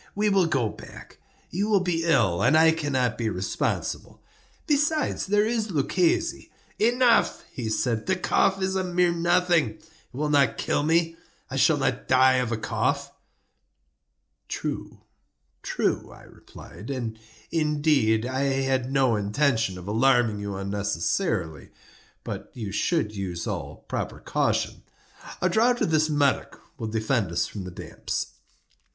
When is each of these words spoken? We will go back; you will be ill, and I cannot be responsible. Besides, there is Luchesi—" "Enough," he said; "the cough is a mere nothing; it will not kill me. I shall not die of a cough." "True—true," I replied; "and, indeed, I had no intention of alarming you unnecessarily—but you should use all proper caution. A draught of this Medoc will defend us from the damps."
We 0.15 0.29
will 0.29 0.47
go 0.47 0.67
back; 0.69 1.19
you 1.51 1.69
will 1.69 1.79
be 1.79 2.05
ill, 2.05 2.41
and 2.41 2.57
I 2.57 2.71
cannot 2.71 3.19
be 3.19 3.29
responsible. 3.29 4.19
Besides, 4.65 5.27
there 5.27 5.45
is 5.45 5.69
Luchesi—" 5.69 6.49
"Enough," 6.79 7.43
he 7.51 7.69
said; 7.69 8.07
"the 8.07 8.15
cough 8.15 8.59
is 8.63 8.75
a 8.75 8.83
mere 8.83 9.11
nothing; 9.13 9.75
it 9.75 9.87
will 10.11 10.31
not 10.31 10.57
kill 10.57 10.81
me. 10.81 11.17
I 11.51 11.55
shall 11.55 11.77
not 11.77 12.07
die 12.07 12.37
of 12.37 12.51
a 12.51 12.57
cough." 12.57 13.11
"True—true," 14.47 16.09
I 16.11 16.23
replied; 16.23 16.89
"and, 16.89 17.19
indeed, 17.51 18.25
I 18.25 18.41
had 18.45 18.91
no 18.91 19.15
intention 19.15 19.77
of 19.77 19.87
alarming 19.87 20.39
you 20.39 20.55
unnecessarily—but 20.55 22.49
you 22.55 22.71
should 22.71 23.15
use 23.15 23.45
all 23.45 23.85
proper 23.87 24.17
caution. 24.19 24.81
A 25.43 25.47
draught 25.47 25.81
of 25.81 25.91
this 25.91 26.09
Medoc 26.09 26.59
will 26.79 26.87
defend 26.87 27.31
us 27.31 27.45
from 27.45 27.65
the 27.65 27.69
damps." 27.69 28.33